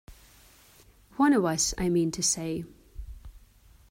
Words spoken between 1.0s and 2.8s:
One of us, I mean to say.